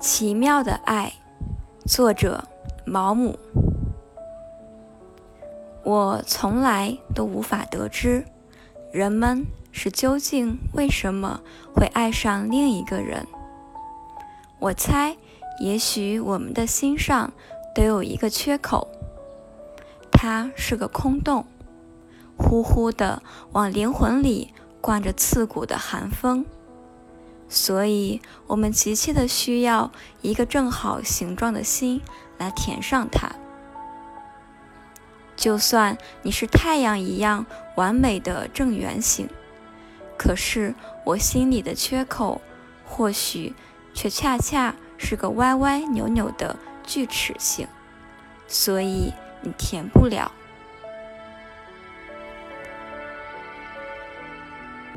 [0.00, 1.12] 奇妙的爱，
[1.84, 2.44] 作者
[2.84, 3.36] 毛姆。
[5.82, 8.24] 我从来都无法得知，
[8.92, 11.40] 人们是究竟为什么
[11.74, 13.26] 会爱上另一个人。
[14.60, 15.16] 我猜，
[15.58, 17.32] 也许我们的心上
[17.74, 18.86] 都有一个缺口，
[20.12, 21.44] 它是个空洞，
[22.36, 23.20] 呼呼的
[23.50, 26.46] 往灵魂里灌着刺骨的寒风。
[27.48, 32.02] 所以，我们急切的需要一个正好形状的心
[32.36, 33.30] 来填上它。
[35.34, 39.28] 就算你是太阳一样完美的正圆形，
[40.18, 42.40] 可是我心里的缺口，
[42.84, 43.54] 或许
[43.94, 47.66] 却恰恰是个歪歪扭扭的锯齿形，
[48.48, 50.32] 所以你填不了。